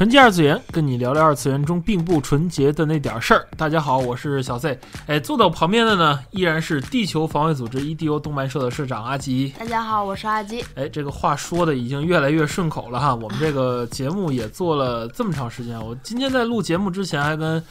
[0.00, 3.46] 纯洁二次元，跟你聊聊二次元中并不纯洁的那点事儿。
[3.54, 4.80] 大家好，我是小 Z。
[5.06, 9.52] 哎，坐在我旁边的呢，依然是地球防卫组织 EDO 动漫社的社长阿吉。
[9.58, 10.64] 大家好，我是阿吉。
[10.74, 13.14] 哎，这个话说的已经越来越顺口了哈。
[13.14, 17.62] 我们这个节目也做了这么长时间，我今天在录节目之前还跟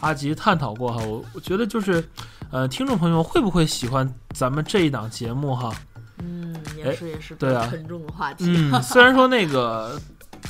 [0.00, 1.02] 阿吉探讨过哈。
[1.06, 2.06] 我我觉得就是，
[2.50, 5.72] 呃，听众朋友们会不会喜欢咱们这一档节目哈？
[6.18, 8.44] 嗯，也是也是比对啊沉重的话题。
[8.46, 9.98] 嗯，虽然说那个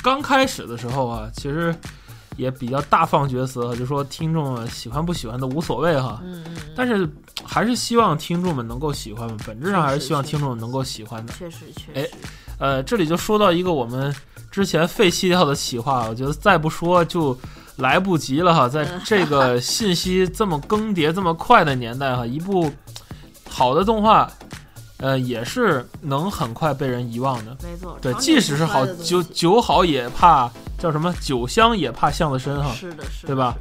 [0.01, 1.75] 刚开始的时候啊，其实
[2.37, 6.21] 也比较大放厥词，就说听众们喜欢不喜欢都无所谓哈。
[6.23, 7.09] 嗯嗯，但是
[7.43, 11.33] 还是希望听众们能够喜欢，本质上还是希望听众们能够喜欢的。
[11.33, 12.11] 确实确哎实。
[12.59, 14.13] 呃，这里就说到一个我们
[14.51, 17.37] 之前废弃掉的企划，我觉得再不说就
[17.77, 18.67] 来不及了哈。
[18.67, 22.69] 在这个信息这么更迭这么快的年代哈，一部
[23.49, 24.29] 好的动画，
[24.99, 27.57] 呃，也是能很快被人遗忘的。
[27.63, 32.71] 没错，对，即使是好酒酒好也怕叫什么酒香也怕巷子深哈。
[32.73, 33.55] 是的，是的，对吧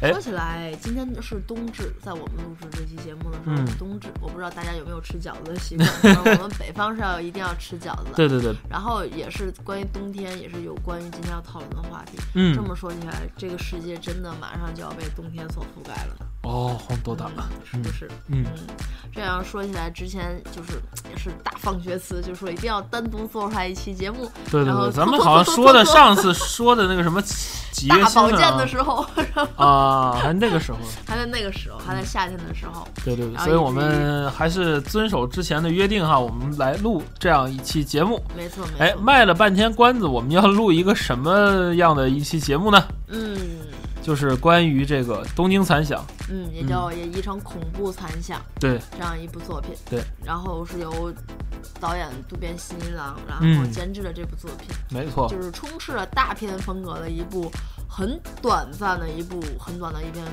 [0.00, 5.88] 说起来，今天是冬至，在我们录制这期节目的时候冬至，我不知道大家有没有吃饺子的习惯。
[6.36, 8.10] 我们北方是要一定要吃饺子。
[8.16, 12.18] 对对对，然后也是关于冬天，也是有关于今天要讨论的话题。
[12.34, 18.08] 嗯这，么说起来，这个世界真的马上就要被冬天所覆盖了，哦，红多大嗯是不是？
[18.28, 18.66] 嗯嗯，
[19.14, 27.22] 这样说起来，之前就是也是大放厥词，就说一定要单独做出来一期节目，对对对，咱们 好像说的上次说的那个什么
[27.72, 29.06] 几月大保星健的时候，
[29.56, 38.20] 啊啊，还那个时候，还在那个时候，还在夏天的时候，对对对，所以我们还是遵守之前的约定哈，我们来录这样一期节目。
[38.36, 38.76] 没错没错。
[38.80, 42.82] 哎，卖了半天关子，我们要录一个什么样的一期节目呢？
[43.08, 43.38] 嗯
[44.02, 48.80] 就是关于这个东京残响，嗯，也叫也译成恐怖残响对。
[48.90, 49.70] 这样一部作品。
[49.88, 51.12] 对，然后是由
[51.80, 53.70] 导演渡边信一郎，然后嗯。
[53.70, 54.68] 监制了这部作品。
[54.90, 57.50] 没错，就是充斥了大片风格的一部
[57.88, 60.24] 很短暂的一部很短的一篇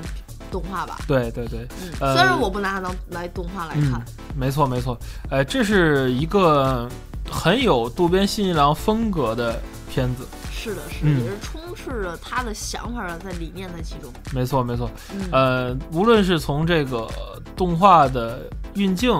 [0.52, 0.98] 动画吧。
[1.08, 4.04] 对对对，嗯，呃虽然我不拿它当来动画来看，
[4.36, 4.98] 没错没错，
[5.30, 6.90] 呃，这是一个
[7.30, 10.28] 很有渡边信一郎风格的片子，
[10.62, 11.24] 是的，是的，嗯。
[11.24, 14.12] 也是充斥着他的想法在理念在其中。
[14.34, 17.08] 没错没错，嗯，呃，无论是从这个
[17.56, 19.12] 动画的运镜，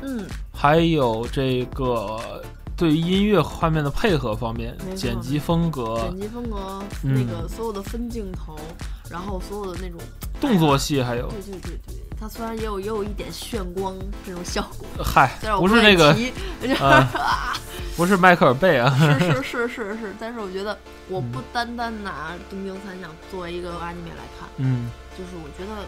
[0.00, 2.42] 嗯，还有这个
[2.74, 7.14] 对于音乐画面的配合方面剪辑风格剪、辑风格，嗯。
[7.14, 8.56] 那个所有的分镜头，
[9.10, 9.98] 然后所有的那种
[10.40, 13.94] 动作戏，还有对对对对，它虽然也有也有一点炫光
[14.24, 16.16] 这种效果，嗨不是那个，
[17.96, 20.78] 不是迈克尔贝啊， 是是是是是，但是我觉得
[21.08, 25.82] 我不单单拿《东京三响》作为一个 anime 来看，嗯，就是我觉得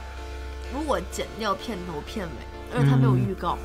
[0.74, 2.32] 如果剪掉片头片尾，
[2.76, 3.56] 而且它没有预告，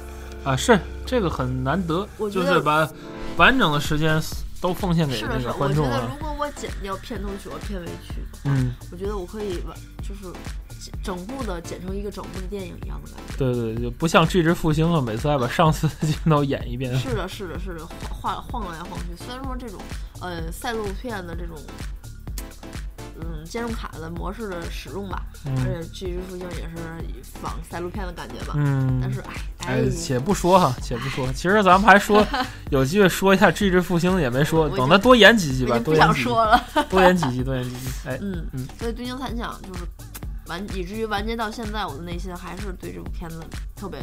[0.46, 2.90] 啊，是这个很难得，我觉得就是把
[3.38, 4.22] 完整的时间
[4.62, 10.32] 都奉献给是的是的，那个我觉得如，果我剪掉片头曲和片尾曲的话，嗯，我觉得我可以完就是
[10.63, 10.63] 剪
[11.04, 13.38] 整部的剪成一个整部的电影一样的感觉。
[13.38, 19.16] 对对，就不像《这只复兴》了，每次还把上次的镜头演一遍，是的，是的，是的，晃晃来晃去。
[19.18, 19.80] 虽然说这种
[20.22, 21.58] 呃赛璐片的这种
[23.22, 26.78] 嗯兼容卡的模式的使用吧，而嗯且《这只复兴》也是
[27.42, 28.54] 仿赛璐片的感觉吧。
[28.58, 29.34] 嗯，但是哎
[29.66, 32.26] 哎，哎，且不说哈，且不说，其实咱们还说
[32.72, 36.64] 有机会说一下《这只复兴》，也没说，等他多演几集吧，不想多演几集，说了。
[36.90, 39.82] 多演几集，多演几集，哎，嗯嗯所以《对京残响》就是
[40.48, 43.42] 完，以至于完结到现在，我的内心还是对这部片子
[43.76, 44.00] 特别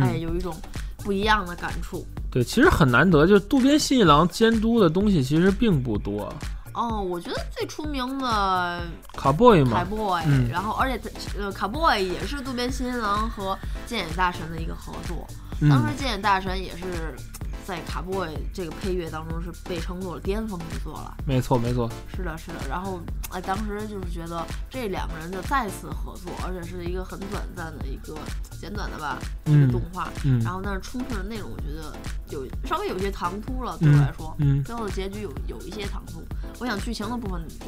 [0.00, 0.54] 哎嗯，有一种
[0.98, 2.06] 不一样的感触。
[2.30, 6.32] 对，其实很难得，就是渡边信一郎监督的东西其实并不多，
[6.74, 8.82] 哦，我觉得最出名的
[9.14, 15.26] 卡 boy 卡嘛，boy，、嗯然后而且他呃卡 boy 也是渡边新一郎和剑野大神的一个合作。
[15.60, 17.16] 嗯当时剑野大神也是
[17.66, 21.16] 在卡 boy 这个配乐当中是被称作巅峰之作了。
[21.26, 22.68] 没错没错，是的，是的。
[22.68, 28.16] 然后哎，当时就是觉得这两个人的再次合作，而且是一个很短暂的一个
[28.60, 30.08] 简短的吧一嗯个动画。
[30.24, 31.92] 嗯然后但是充斥的内容，我觉得
[32.30, 34.32] 有稍微有些唐突了，对我来说。
[34.38, 36.22] 嗯，最后的结局有有一些唐突。
[36.60, 37.66] 我想剧情的部分就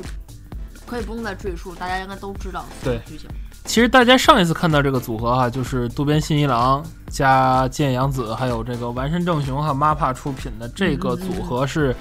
[0.87, 3.29] 可以不用再赘述，大家应该都知道对剧情。
[3.69, 11.95] 其实大家上一次看到这个组合哈、就是渡边信一郎加剑阳子，还有这个丸山正雄和 MAPPA 出品的这个组合是，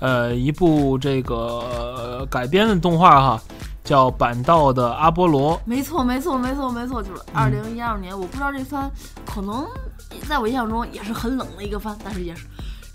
[0.00, 3.42] 呃，一部这个、呃改编的动画哈，
[3.82, 5.56] 叫《板道的阿波罗》。
[5.64, 8.16] 没错，没错，没错，没错，就是嗯二零一二年。
[8.16, 8.90] 我不知道这番
[9.24, 9.66] 可能
[10.28, 12.44] 在我印象中也是很冷的一个番，但是也是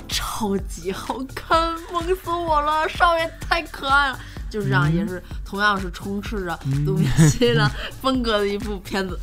[0.07, 2.87] 超级好看， 萌死我了！
[2.87, 4.19] 少爷太可爱了，
[4.50, 7.69] 就是这样，嗯也是同样是充斥着嗯东野新郎
[8.01, 9.19] 风格的一部片子。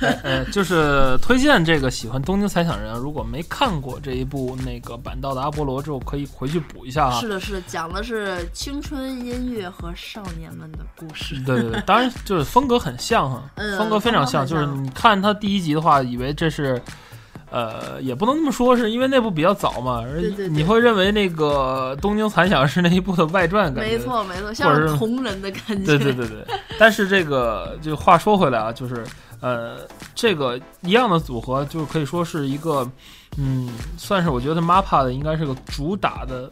[0.00, 7.28] 呃，就是推荐这个喜欢东京残响人啊，如果没看过这一部那个《板道的阿波罗》之后，可以回去补一下啊是。
[7.28, 11.34] 的，是的，讲的是青春音乐和少年们的故事。
[11.44, 16.80] 对对对，当然就是风格很像哈，嗯风格非常像就是你看他第一集的话，以为这是，
[17.50, 23.92] 呃，也不能这么说，是因为那部比较早嘛，而对对对你会认为那个《东京残响》是那一部的外传，感觉。
[23.92, 23.98] 没。
[23.98, 25.84] 错，没错，像是是同人的感觉。
[25.84, 26.44] 对对对对，
[26.78, 29.04] 但是这个就话说回来啊，就是
[29.40, 29.78] 呃，
[30.14, 32.88] 这个一样的组合，就可以说是一个，
[33.36, 36.48] 嗯，算是我觉得 MAPA 的应该是个主打的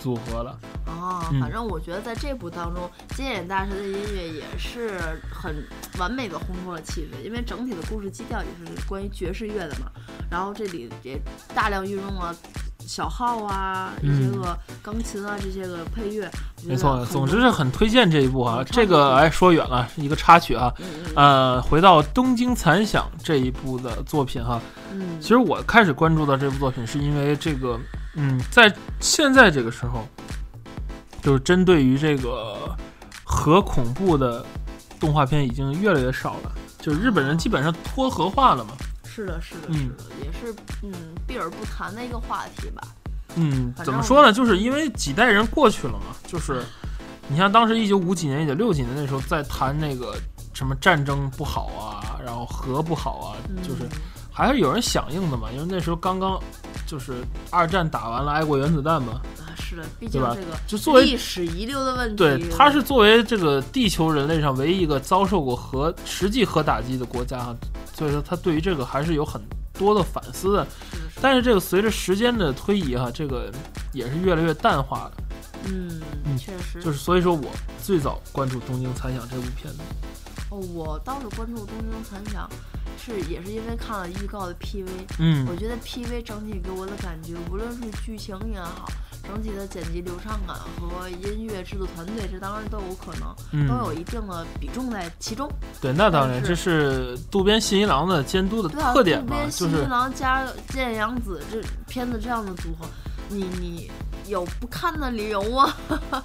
[0.00, 0.58] 组合了。
[0.86, 4.98] 啊，嗯反正我觉得在这部当中，金野大师的音乐也是
[5.30, 5.54] 很
[5.98, 9.86] 完美的烘托了气氛，因为整体的故事基调也是关于爵士乐的嘛。
[10.30, 11.20] 然后这里也
[11.54, 12.34] 大量运用了
[12.80, 16.28] 小号啊、一些个钢琴啊这些个配乐，
[16.64, 18.64] 没错，总之是很推荐这一部啊。
[18.64, 20.72] 这个哎，说远了，是一个插曲啊。
[21.14, 24.60] 呃，回到《东京残响》这一部的作品哈，
[24.92, 27.78] 嗯，其实我开始关注到这部作品，是因为这个，
[28.14, 30.06] 嗯，在现在这个时候，
[31.22, 32.76] 就是针对于这个
[33.24, 34.44] 核恐怖的
[34.98, 38.72] 动画片已经越来越少了，就是日本人基本上脱核化了嘛。
[39.04, 40.92] 是的，是的，嗯是的，也是嗯
[41.26, 42.82] 避而不谈的一个话题吧。
[43.36, 44.32] 嗯，怎么说呢？
[44.32, 46.62] 就是因为几代人过去了嘛，就是
[47.28, 50.16] 你像当时一九五几年、一九六几年那时候在谈那个
[50.52, 53.88] 什么战争不好啊，然后核不好啊，嗯就是
[54.40, 56.40] 还是有人响应的嘛，因为那时候刚刚
[56.86, 57.12] 就是
[57.50, 67.54] 二战打完了，挨过原子弹嘛，啊，是的，毕竟这个就作为历史遗留的问题，对，它是作为这个地球人类上唯一一个遭受过核实际核打击的国家哈，
[67.92, 69.38] 所以说他对于这个还是有很
[69.74, 70.66] 多的反思的。
[71.20, 73.52] 但是这个随着时间的推移哈，这个
[73.92, 75.22] 也是越来越淡化的。
[75.64, 77.50] 嗯，嗯确实就是所以说我
[77.82, 79.80] 最早关注《东京残响》这部片子。
[80.50, 82.50] 哦，我倒是关注《东京残响》，
[83.04, 84.86] 是也是因为看了预告的 PV，
[85.18, 88.90] 嗯我觉得 PV 整体给我的感觉，无论是剧情也好，
[89.22, 95.48] 整体的剪辑流畅感和音乐制作团队，这当然都有可能，嗯都有一定的比重在其中。
[95.80, 102.88] 对，那当然，是这是渡边信一郎的监督的特点嘛，渡边信一郎加建阳子这片子这样的组合，
[103.28, 103.88] 你你
[104.30, 105.74] 有不看的理由吗？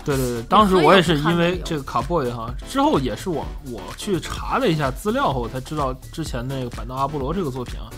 [0.05, 7.89] 对对对，当时我也是因为这个卡 boy 哈，之后也是我我去查了一下资料后，我才知道之前那个反道阿波罗这个作品啊。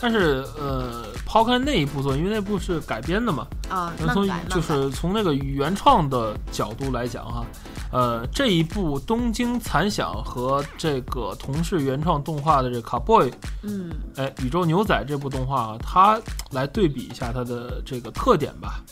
[0.00, 7.46] 但是呃，抛开那一部作，因为那部是改编的嘛，啊，那从就是从那个原创的角度来讲哈，
[7.90, 13.30] 呃，这一部《东京残响》和这个同是原创动画的这个卡 boy
[13.62, 16.20] 嗯哎，宇宙牛仔这部动画啊，它
[16.50, 18.82] 来对比一下它的这个特点吧。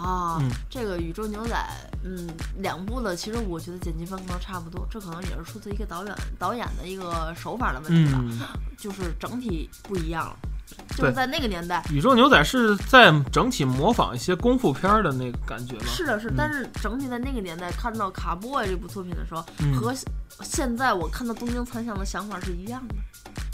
[0.00, 1.54] 啊，嗯这个宇宙牛仔，
[2.02, 2.26] 嗯，
[2.58, 8.40] 两部的其实我觉得剪辑风格差不多，这可能也是出自一个导演导演的一个手法的问题吧，嗯，
[8.78, 10.36] 就是整体不一样了。
[10.96, 15.84] 就是在那个年代，宇宙牛仔是在整体模仿一些功夫片儿的那个感觉吗？
[15.84, 19.92] 是的是，嗯但是整体在那个年代看到卡 boy 这部作品的时候，嗯和
[20.42, 22.94] 现在我看到东京残响的想法是一样的，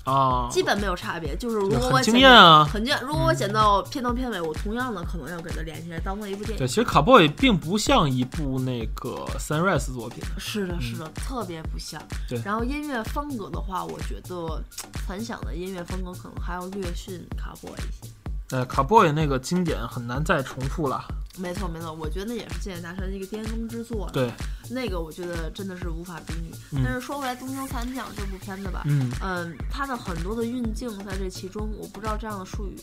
[0.06, 1.36] 啊，基本没有差别。
[1.36, 2.64] 就是如对很惊果我剪艳啊。
[2.64, 6.68] 很惊艳，如果我剪到片头片尾，我同样的可能要给它连起来，当做一部电影对，影。
[6.68, 10.22] 其实卡 boy 并不像一部那个 Sunrise 作品。
[10.38, 12.00] 是的，是的，特别不像。
[12.00, 14.62] 嗯对然后音乐风格的话，我觉得
[15.06, 18.12] 反响的音乐风格可能还要略逊卡 boy 一些。
[18.50, 21.04] 呃，卡 boy 那个经典很难再重复了。
[21.38, 24.08] 没错没错，我觉得那也是剑野大神的一个巅峰之作。
[24.10, 24.30] 对，
[24.70, 26.50] 那个我觉得真的是无法比拟。
[26.72, 32.76] 嗯但是说回来，《东京残响》这部片子吧，嗯，嗯，它的很多的运镜在这其中，我不知道这样的术语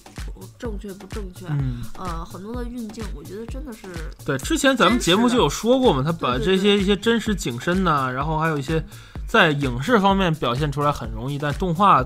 [0.59, 1.47] 正确不正确。
[1.49, 3.87] 嗯，呃，很多的运镜，我觉得真的是
[4.23, 8.83] 对，之前咱们节目就有说过嘛，他把这些一些真实景深呐、然后还有一些
[9.27, 12.05] 在影视方面表现出来很容易，但动画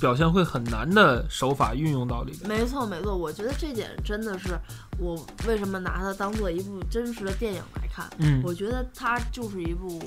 [0.00, 2.48] 表现会很难的手法运用到里边。
[2.48, 3.16] 没错没错。
[3.16, 4.58] 我觉得这点真的是
[4.98, 5.14] 我
[5.46, 8.08] 为什么拿它当做一部真实的电影来看。
[8.18, 10.02] 嗯，我觉得它就是一部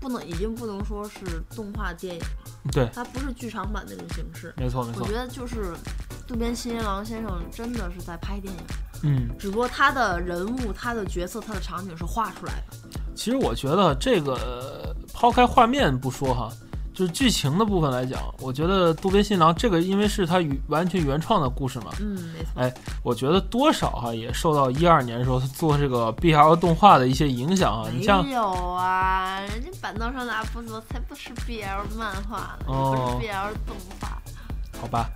[0.00, 1.20] 不能已经不能说是
[1.54, 4.54] 动画电影了，对，它不是剧场版那种形式。
[4.56, 5.14] 没错没错我觉。
[5.14, 5.74] 得就是
[6.26, 8.60] 渡边新一郎先生真的是在拍电影，
[9.02, 12.76] 嗯，只不过他的人物、他的角色、他的场景是画出来的。
[13.14, 16.52] 其实我觉得这个呃抛开画面不说哈，
[16.96, 22.48] 就是剧情的部分来讲，我觉得渡边新郎这个，因为是他原完全原创的故事嘛，嗯，没错。
[22.56, 22.72] 哎，
[23.02, 27.90] 我觉得多少哈也受到一二年的时候他做这个 BL 动画的一些影响啊。
[27.92, 34.16] 你像没有啊，人家板道上拿不做，才不是 BL 漫画呢，哦不是 BL 动画，
[34.80, 35.10] 好吧，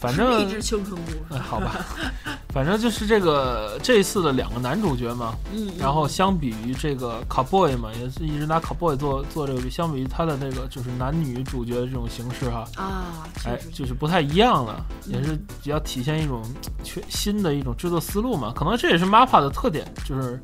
[0.00, 1.18] 反正励志青春故事。
[1.30, 1.84] 哎好吧，
[2.54, 16.42] 反正就是这个这一次的两个男主角嘛，嗯，然后嗯相比于这个 Cowboy 嘛，也是一直拿 Cowboy 做做这个，相比于他的那个就是男女主角的这种形式哈，啊，哎，就是不太一样了，嗯也是比较体现一种
[16.84, 18.52] 全新的一种制作思路嘛。
[18.54, 20.40] 可能这也是 MAPPA 的特点，就是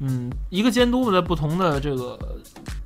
[0.00, 2.18] 嗯，一个监督在不同的这个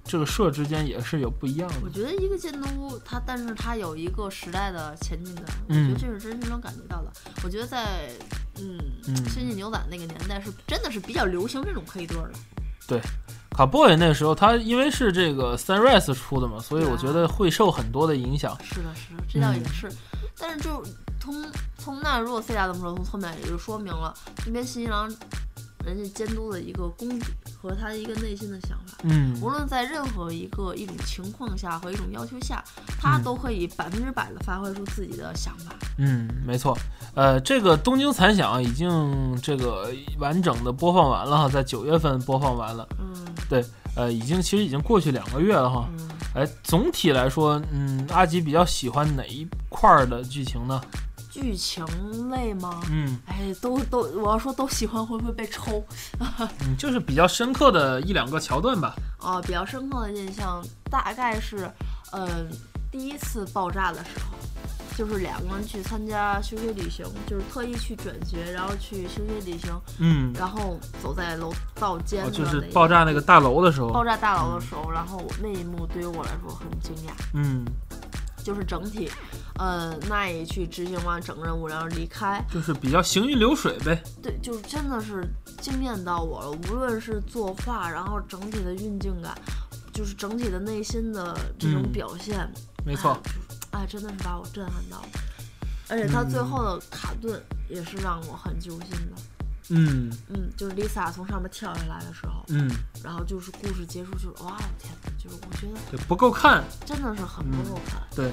[0.05, 1.77] 这个社之间也是有不一样的。
[1.83, 7.11] 我觉得一个监督他，但是它有一个时代的前进感，嗯我觉得这是真实能感觉到的。
[7.43, 8.11] 我觉得在
[8.61, 12.31] 嗯嗯《星际牛仔》那个年代是真的是比较流行这种配对儿
[12.87, 13.01] 的。
[13.51, 18.57] 卡 boy 那时候他因为是这个 Sunrise 出的嘛，所以我觉得会受很多的影响。
[18.63, 19.93] 是的，是的，这倒也嗯是。
[20.37, 20.85] 但是就
[21.21, 21.47] 从
[21.79, 24.13] 从那如果 C 大这么说，从侧面也就说明了
[24.45, 25.09] 那边新一郎
[25.85, 27.27] 人家监督的一个功底
[27.61, 28.99] 和他一个内心的想法。
[29.03, 32.63] 嗯，无论在任何一个一种情况下和一种要求下，
[33.01, 35.75] 他嗯都可以百分之百的发挥出自己的想法。
[35.99, 36.77] 嗯，没错，
[37.15, 43.65] 呃，这个《东京残响》已经这个完整的播放完了哈，在九月份播放完了，嗯对
[43.95, 45.89] 呃，已经其实已经过去两个月了哈。
[45.99, 50.81] 嗯，哎，总体来说，嗯，阿吉比较喜欢哪一块儿的剧情呢？
[51.35, 51.85] 剧情
[52.31, 52.81] 类吗？
[52.93, 55.85] 嗯哎，都都，我要说都喜欢，会不会被抽？
[56.61, 58.95] 嗯，就是比较深刻的一两个桥段吧。
[59.19, 61.69] 啊，比较深刻的印象大概是，
[62.13, 62.49] 嗯、
[62.93, 64.37] 第一次爆炸的时候，
[64.97, 73.89] 就是两个人去参加休学旅行，就是特意去转学，然后去休学旅行，嗯，然后走在楼道间哦，就是爆炸那个大楼的时候。
[73.89, 77.65] 爆炸大楼的时候，然后那一幕对于我来说很惊讶，嗯，
[78.45, 79.11] 就是整体，
[79.59, 84.01] 呃，奈一去执行完整个任务，然后离开，就是比较行云流水呗。
[84.23, 85.27] 对，就是真的是
[85.63, 86.51] 惊艳到我了。
[86.51, 89.35] 无论是作画，然后整体的运镜感，
[89.95, 92.47] 就是整体的内心的这种嗯表现，
[92.85, 93.19] 没错
[93.71, 95.09] 哎，，哎，真的是把我震撼到了。
[95.89, 99.17] 而且他最后的卡顿也是让我很揪心的。
[99.17, 99.23] 嗯
[99.71, 102.71] 嗯嗯，就是 Lisa 从上面跳下来的时候，嗯，
[103.03, 105.11] 然后就是故事结束，就是哇，天哪！
[105.19, 106.63] 就是我觉得对，不够看。
[106.85, 108.03] 真的是很不够看。
[108.15, 108.31] 对，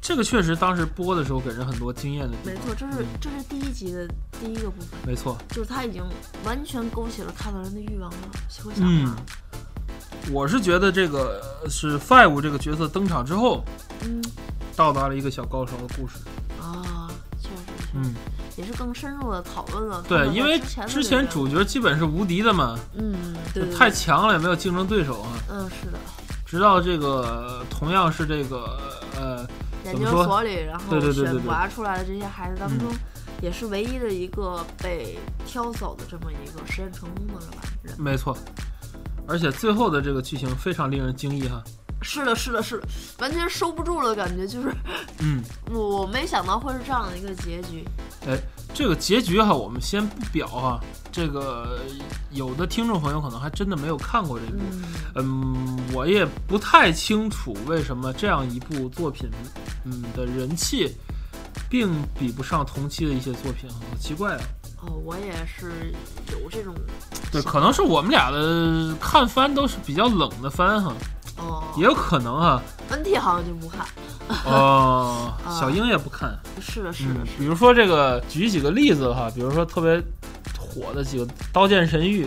[0.00, 2.36] 这个确实当时播的时候给人很多惊艳的。
[2.44, 4.08] 没错，这是嗯这是第一集的
[4.40, 5.38] 第一个部分，没错。
[5.50, 6.02] 就是他已经
[6.44, 8.18] 完全勾起了看到人的欲望了，
[8.62, 9.14] 和想嗯。
[10.32, 13.64] 我是觉得这个是 Five 这个角色登场之后，
[14.02, 14.20] 嗯
[14.74, 16.16] 到达了一个小高潮的故事。
[16.60, 17.08] 啊，
[17.40, 18.14] 确实是，嗯，
[18.56, 20.02] 也是更深入的讨论了。
[20.08, 20.58] 对，因为
[20.88, 25.32] 之前主角基本是无敌的嘛，嗯，对对对太强了，也没有竞争对手啊。
[25.50, 25.98] 嗯是的，
[26.46, 28.78] 直到这个同样是这个
[29.16, 29.46] 呃，
[29.84, 32.98] 研究所里，然后选拔出来的这些孩子当中嗯，
[33.42, 37.46] 也是唯一的一个被挑走的这么一个实验成功的
[37.82, 37.94] 人。
[37.98, 38.36] 没错，
[39.26, 41.62] 而且最后的这个剧情非常令人惊异哈。
[42.02, 42.86] 是的，是的，是的，
[43.18, 44.72] 完全收不住了，感觉就是
[45.20, 47.84] 嗯，我 我没想到会是这样的一个结局。
[48.74, 50.80] 这个结局哈，我们先不表哈。
[51.10, 51.80] 这个
[52.30, 54.58] 有的听众朋友可能还真的没有看过这部，
[55.14, 59.30] 嗯，嗯，我也不太清楚为什么这样一部作品，
[59.84, 60.94] 嗯的人气，
[61.70, 64.40] 并比不上同期的一些作品，好奇怪啊。
[64.82, 65.90] 哦，我也是
[66.30, 66.74] 有这种
[67.32, 70.92] 对，可能是我们俩的看番都是比较冷的番哈，
[71.38, 72.60] 哦，也有可能哈。
[72.90, 73.86] NT 好像就不看。
[74.46, 76.36] 哦，啊小英也不看。
[76.60, 80.02] 是的，是的，嗯，是比如说这个，举几个例子哈，比如说特别
[80.58, 82.24] 火的几个《刀剑神域》，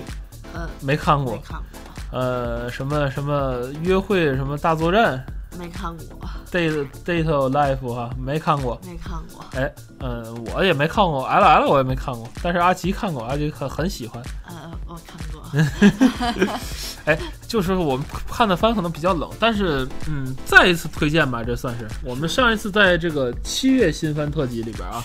[0.54, 1.42] 的，呃，没看过没。
[1.42, 5.24] 看过，呃，什么什么约会什么大作战
[5.58, 6.06] 没看过
[6.52, 8.80] ，，Date Date Life 哈，没看过。
[8.86, 9.44] 没看过。
[9.60, 14.24] 哎，嗯，我也没看过，L L 我也没看过，但是阿奇看过，阿奇很很喜欢。
[17.06, 21.88] 哎，就是我们看的番可能比较冷，但是嗯，再一次推荐吧，这算是。
[22.04, 25.04] 我们上一次在这个七月新番特辑里边啊，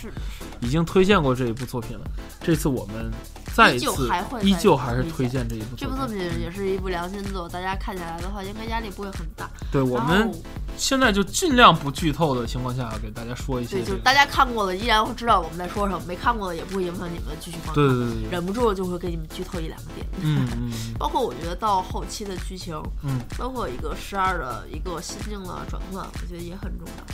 [0.64, 2.04] 已经推荐过这一部作品了。
[2.40, 3.10] 这次我们
[3.54, 6.18] 再一依旧次还会依旧还是推荐这一部这部作品。
[6.40, 9.48] 也是一部良心作，大家看下来的话，应该压力不会很大。
[9.70, 10.30] 对我们
[10.76, 13.90] 现在就尽量不剧透的情况下，给大家说一些对，这个。
[13.90, 17.74] 就是大家看过了，依然会知道我们在说什么；没看过的也不会影响你们继续观看。
[17.74, 20.06] 对对对对，忍不住就会给你们剧透一两个点。
[20.20, 27.04] 嗯嗯嗯包括我觉得到后期的剧情，嗯包括一个十二的一个心境的转换，我觉得也很重要。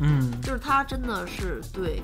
[0.00, 0.40] 嗯。
[0.42, 2.02] 就是他真的是对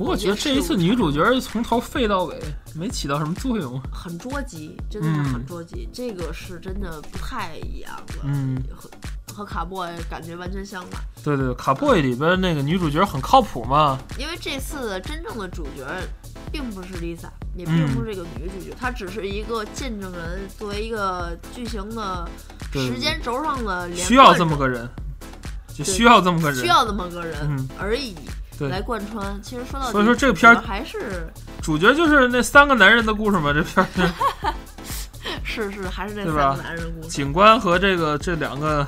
[0.00, 2.40] 不过我觉得这一次女主角从头废到尾，
[2.74, 3.78] 没起到什么作用。
[3.92, 5.86] 很捉急，真的是很嗯捉急。
[5.92, 8.22] 这个是真的不太一样了。
[8.24, 8.88] 嗯和
[9.30, 11.02] 和卡 boy 感觉完全相反。
[11.22, 13.98] 对对，卡 boy 里边那个女主角很靠谱嘛。
[14.18, 15.84] 因为这次真正的主角
[16.50, 22.26] 并不是 Lisa，也并不是这个女主角，她只是一个见证人，作为一个剧情的
[22.72, 24.88] 时间轴上的连需要这么个人，
[25.74, 26.58] 就需要这么个人。
[26.58, 28.14] 需要这么个人嗯而已。
[28.14, 28.24] 对
[28.68, 31.26] 来贯穿，其实说到底，所以说这个片儿还是
[31.62, 33.88] 主角就是那三个男人的故事嘛，这片儿
[35.42, 38.86] 是 是是还是那三个男人故事，警官和这个这两个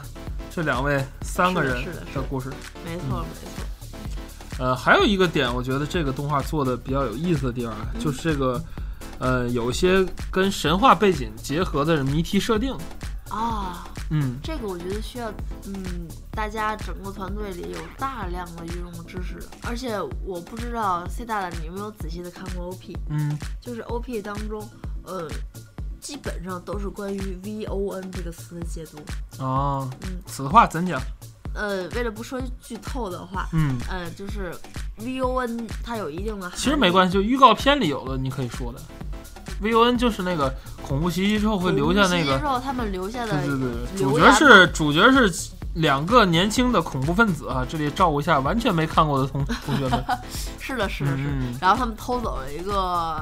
[0.51, 2.51] 这两位三个人是的故事。
[2.85, 3.65] 没错没错。
[4.59, 8.63] 呃，还有一个点，我觉得这个动画做的比较有意思的地方，就是这个
[9.19, 12.77] 呃有一些跟神话背景结合的谜题设定。
[13.31, 15.33] 啊，嗯，这个我觉得需要，
[15.67, 24.67] 嗯，大家整个团队里有大量的运用知识，而且我不知道 C 大大你有没有仔细的看过 OP，嗯就是 OP 当中，
[25.05, 25.29] 呃，
[26.01, 28.99] 基本上都是关于 VON 这个词的解读。
[29.43, 31.01] 哦，嗯，此话怎讲？
[31.55, 34.51] 呃，为了不说剧透的话，嗯，呃，就是
[34.99, 38.81] VON 它有一定的，其实没关系，就预告片里有的你可以说的。
[39.61, 43.59] VON 就是那个恐怖袭击之后会留下那个之，后他们留下的对对
[43.95, 45.31] 对，主角是主角是
[45.75, 50.05] 两个年轻的恐怖分子啊，这里照顾一下完全没看过的同 同学们。
[50.61, 51.31] 是的，是的，是的。
[51.31, 53.21] 嗯然后他们偷走了一个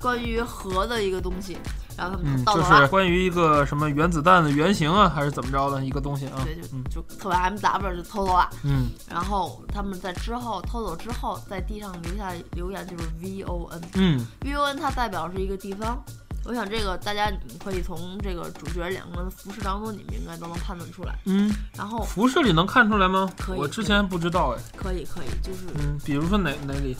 [0.00, 1.56] 关于核的一个东西，
[1.96, 2.80] 然后他们嗯，就盗走了。
[2.82, 6.40] 是关于一个什么原子弹的原型啊，还是怎么着的一个东西啊？
[6.44, 16.02] 对，就嗯就特别 M W 就偷走了，嗯然后他们在之后偷走之后，在地上留下留言就是 V O N，嗯 V O N 它代表是一个地方。
[16.46, 17.32] 我想这个大家
[17.62, 21.18] 可以从这个主角两个人的服饰当中，你们应该都能判断出来。
[21.24, 23.30] 嗯，然后服饰里能看出来吗？
[23.38, 24.62] 可以我之前不知道哎。
[24.76, 26.94] 可以可以，就是，嗯，比如说哪哪里？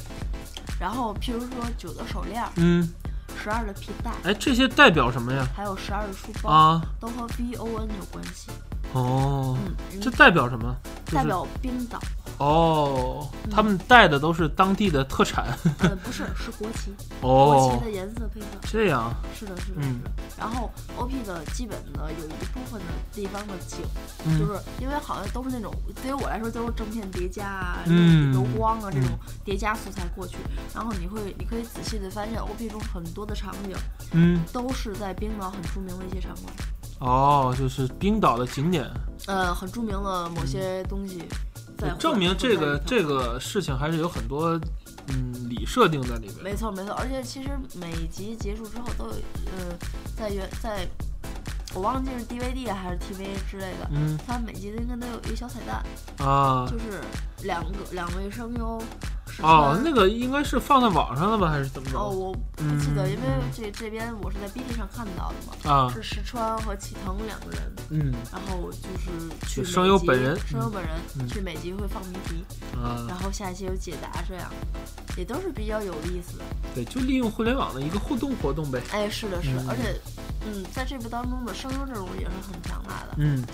[0.81, 2.89] 然后譬如说九的手链，嗯，
[3.43, 5.47] 十二的皮带，哎，这些代表什么呀？
[5.55, 8.51] 还有十二的书包，啊，都和 V O N 有关系。
[8.95, 9.59] 哦，
[9.93, 10.75] 嗯，这代表什么？
[11.05, 12.01] 就是代表冰岛。
[12.39, 15.57] 哦，嗯他们带的都是当地的特产。
[15.79, 18.47] 呃，不是，是国旗，国哦旗的，颜色配色。
[18.63, 20.11] 这样，是的，是的，嗯是的。
[20.37, 23.79] 然后 OP 的基本的有一部分的地方的景，
[24.27, 28.33] 嗯，就是因为好像都是那种对于我来说都是正片叠加啊、嗯。
[28.33, 29.35] 柔光啊这种嗯。
[29.45, 30.37] 叠加素材过去，
[30.75, 33.77] 然后你会你可以仔细的发现 OP 中很多的场景
[34.13, 36.53] 嗯，都是在冰岛很著名的一些场馆，
[36.99, 38.89] 哦，就是冰岛的景点，
[39.27, 41.23] 呃，很著名的某些东西
[41.77, 43.39] 在证明这个这个。
[43.41, 44.59] 事情还是有很多
[45.09, 46.43] 嗯理设定在里边。
[46.43, 49.77] 没错没错，而且其实每集结束之后都有呃，
[50.17, 50.89] 在原在，
[51.75, 57.01] 我忘记是 DVD 还是 TV 之类的，嗯它每集应该都有一个小彩蛋，啊，就是
[57.43, 58.83] 两个两位声优
[59.35, 61.99] 石哦，那个应该是放在网上的吧，还是怎么着？
[61.99, 68.15] 哦，我不记得，嗯因为这这边我是在 B 站上看到的嘛，啊，是石川和齐藤两个人，嗯。
[68.31, 69.11] 然后就是
[69.49, 71.27] 去声优本人声优本人、嗯。
[71.27, 72.45] 去每集会放谜题，
[72.77, 74.51] 啊，然后下一期有解答，这样
[75.17, 76.45] 也都是比较有意思的。
[76.75, 78.81] 对，就利用互联网的一个互动活动呗。
[78.93, 79.69] 哎，是的，是的，嗯。
[79.69, 80.01] 而且，
[80.47, 83.15] 嗯，在这部当中的声优阵容也是很强大的。
[83.19, 83.45] 嗯，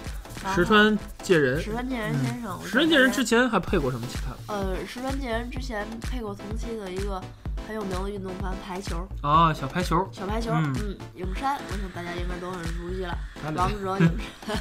[0.54, 4.30] 石川介人，石川介人先生，石川介人之前还配过什么其他？
[4.30, 4.36] 的？
[4.46, 7.22] 呃，石川介人之前配过同期的一个
[7.66, 10.74] 很有名的运动番排球，啊，小排球，小排球，嗯。
[10.80, 13.16] 嗯，影山，我想大家应该都很熟悉了，
[13.54, 14.08] 王者影
[14.46, 14.58] 山，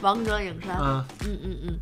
[0.00, 1.80] 王者影山，嗯，嗯嗯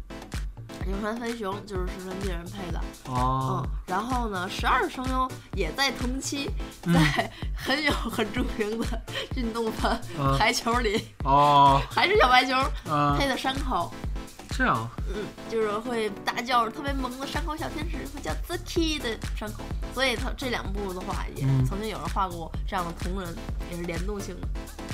[0.87, 3.62] 嗯，影山飞雄就是石川健人配的，哦。
[3.62, 6.49] 嗯，，然后呢，十二声优也在同期，
[6.85, 6.94] 嗯。
[6.94, 9.03] 在 很有很著名的
[9.37, 10.37] 运动番嗯。
[10.38, 12.55] 排球里，哦， 还是小白球
[12.90, 13.92] 啊，配的山口，
[14.51, 18.33] 这样，嗯，就是会大叫特别萌的山口小天使，会叫
[18.64, 21.64] Key 的山口，所以他这两部的话，也嗯。
[21.64, 23.35] 曾经有人画过这样的同人，
[23.70, 24.46] 也是联动性的，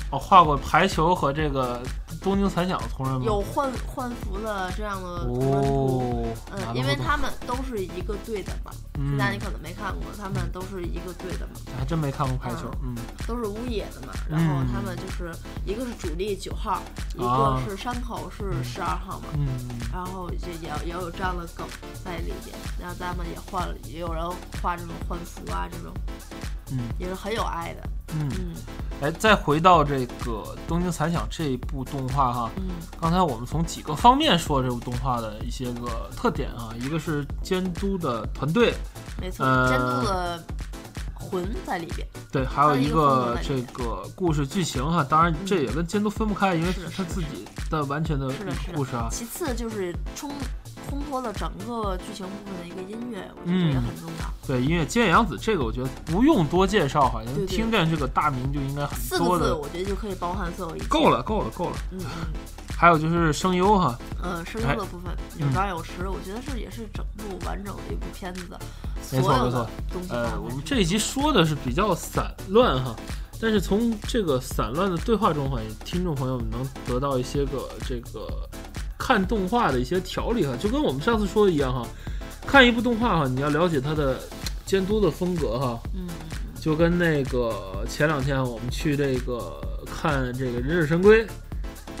[0.09, 1.81] 我画过排球和这个
[2.22, 3.22] 东京残响的同人吗？
[3.24, 5.98] 有换换服的这样的同人图。
[5.98, 14.12] 哦，嗯，なるほど因为他们都是一个队的嘛，嗯那、你可能没看过，他们都是一个队的嘛，还真没看过排球，嗯都是乌野的嘛。
[14.28, 15.34] 然后他们就是
[15.64, 16.82] 一个是主力九号，
[17.16, 19.26] 一啊个是山口是十二号嘛。
[19.34, 19.48] 嗯，
[19.92, 21.66] 然后也也也有这样的梗
[22.04, 24.24] 在里边，然后咱们也换了，也有人
[24.62, 25.92] 画这种换服啊，这种
[26.70, 27.82] 嗯也是很有爱的。
[28.15, 28.55] 嗯，嗯
[29.01, 30.31] 哎，再回到这个
[30.67, 32.69] 《东京残响》这一部动画哈，嗯
[33.01, 38.73] 刚才我们从几个方面说这部动画的一些个特点啊，一个是监督的团队，
[39.19, 40.43] 没错，呃监督的
[41.15, 42.07] 魂在里边。
[42.31, 48.31] 对，还有一个这个故事剧情哈，当然这也跟监督分不开，因为是他自己的完全的。
[48.75, 49.07] 故事啊。
[49.11, 50.31] 其次就是冲
[50.93, 54.33] 烘托了整个剧情部分的一个音乐，我觉得这也嗯很重要。
[54.45, 60.85] 对，音乐菅野洋子这个我觉得不用多介绍，好像听见这个大名就应该很四个字，我觉得就可以包含所有一切。
[60.87, 61.09] 够。
[61.09, 61.75] 了，够了，够了。
[61.91, 62.07] 嗯嗯，
[62.77, 68.59] 还有就是声优哈，嗯，声优的部分有张有弛，我觉得是也是整部完整的一部片子的
[69.11, 70.09] 没错没错东西
[70.41, 72.95] 我们这一集说的是比较散乱哈，
[73.39, 78.27] 但是从这个散乱的对话中好像听众朋友们能得到一些个这个
[79.05, 81.85] 看动画的一些条理哈，就跟我们上次说的一样哈，
[82.47, 84.17] 看一部动画哈，你要了解它的
[84.65, 86.07] 监督的风格哈，嗯，
[86.57, 91.21] 就跟那个前两天我们去这个看这个《忍者神龟》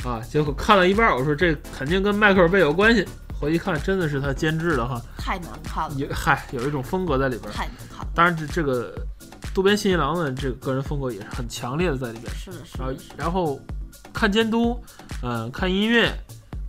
[0.07, 3.05] 啊，结果看了一半，我说这肯定跟迈克尔贝有关系，
[3.37, 7.51] 回去看真的是他监制的哈，太难看了，有嗨有一种风格在里边。
[7.51, 8.07] 太难看了。
[8.15, 8.95] 当然这这个
[9.53, 12.33] 渡边信一郎的这个个人风格也是很强烈的在里边。
[12.33, 13.59] 是的，是然后
[14.13, 14.81] 看监督，
[15.21, 16.09] 嗯、看音乐，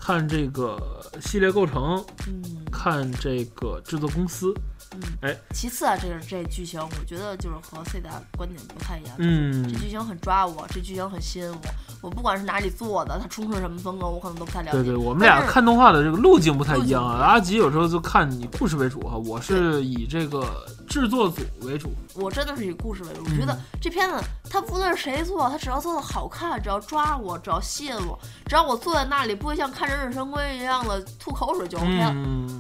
[0.07, 0.79] 看这个
[1.23, 2.43] 系列构成，嗯。
[2.71, 4.53] 看这个制作公司，
[4.93, 5.01] 嗯。
[5.23, 9.15] 哎，其次啊，这个这剧情，我觉得就是和 C 大观点不太一样。
[9.19, 11.59] 嗯这剧情很抓我，这剧情很吸引我。
[12.03, 14.73] 我不管是哪里做的，它冲出什么风格，我可能都不太了解。
[14.73, 17.17] 对对，我们俩看动画的这个路径不太一样啊。
[17.25, 21.91] 阿吉有时候就看以故事为主哈，我是以这个制作组为主。
[22.15, 23.23] 我真的是以故事为主。
[23.25, 24.17] 我嗯觉得这片子，
[24.51, 32.13] 它不论是谁做，它只要做的好看，只要抓我，只要吸引我，只要我坐在那里不会像看《忍者神龟》一样的吐口水就 OK 了。
[32.15, 32.54] 嗯，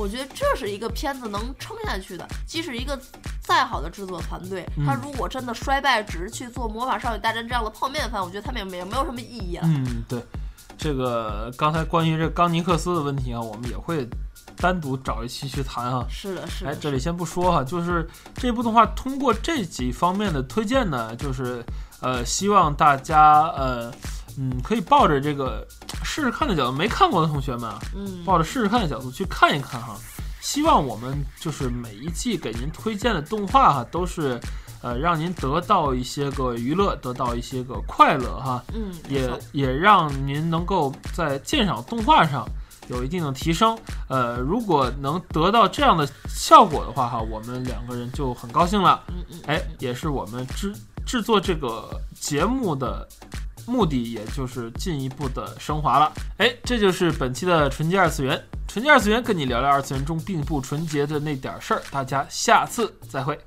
[0.00, 2.26] 我觉得这是一个片子能撑下去的。
[2.46, 2.98] 即使一个
[3.42, 9.62] 再好的制作团队，嗯他如果真的衰败，只是去做《魔法少女大战》这样的泡面番，我觉得他们也没有没有什么意义了。
[9.64, 10.24] 嗯，对，
[10.78, 14.08] 这个刚才关于这个冈尼克斯的问题啊，我们也会
[14.56, 16.06] 单独找一期去谈啊。
[16.08, 16.70] 是的，是的。
[16.70, 21.62] 哎，这里先不说哈，就是这部动画通过这几方面的推荐呢，就是
[22.00, 23.92] 呃，希望大家呃，
[24.40, 25.66] 嗯，可以抱着这个
[26.02, 29.98] 试试看的角度，没看过的同学们啊，嗯，抱着试试看的角度去看一看哈。
[30.40, 34.40] 希望我们就是每一季给您推荐的动画哈，都是
[34.80, 42.48] 呃让您得到一些个娱乐，得到一些个快乐哈，嗯，也也让您能够在鉴赏动画上
[42.88, 43.78] 有一定的提升。
[44.08, 49.04] 呃，如果能得到这样的效果的话哈，我们两个人就很高兴了。
[49.08, 50.74] 嗯嗯，哎，也是我们制
[51.04, 53.06] 制作这个节目的
[53.70, 56.12] 目的，也就是进一步的升华了。
[56.38, 58.42] 哎，这就是本期的纯洁二次元。
[58.66, 61.82] 纯洁二次元跟你聊聊二次元中并不纯洁的那点事儿。
[61.90, 63.38] 大家下次再会。